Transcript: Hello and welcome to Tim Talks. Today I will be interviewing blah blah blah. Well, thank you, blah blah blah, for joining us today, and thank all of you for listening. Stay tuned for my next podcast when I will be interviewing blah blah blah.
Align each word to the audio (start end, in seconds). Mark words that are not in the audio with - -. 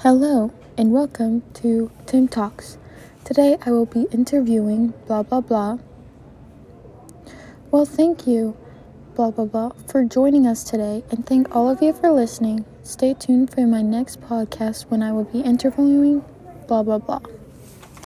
Hello 0.00 0.52
and 0.76 0.92
welcome 0.92 1.42
to 1.54 1.90
Tim 2.04 2.28
Talks. 2.28 2.76
Today 3.24 3.56
I 3.64 3.70
will 3.70 3.86
be 3.86 4.02
interviewing 4.12 4.92
blah 5.06 5.22
blah 5.22 5.40
blah. 5.40 5.78
Well, 7.70 7.86
thank 7.86 8.26
you, 8.26 8.54
blah 9.14 9.30
blah 9.30 9.46
blah, 9.46 9.70
for 9.88 10.04
joining 10.04 10.46
us 10.46 10.64
today, 10.64 11.02
and 11.10 11.24
thank 11.24 11.56
all 11.56 11.70
of 11.70 11.80
you 11.80 11.94
for 11.94 12.10
listening. 12.10 12.66
Stay 12.82 13.14
tuned 13.14 13.50
for 13.50 13.66
my 13.66 13.80
next 13.80 14.20
podcast 14.20 14.82
when 14.90 15.02
I 15.02 15.12
will 15.12 15.24
be 15.24 15.40
interviewing 15.40 16.22
blah 16.68 16.82
blah 16.82 16.98
blah. 16.98 17.20